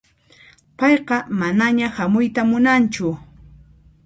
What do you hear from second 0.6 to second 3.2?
Payqa manaña hamuyta munanchu.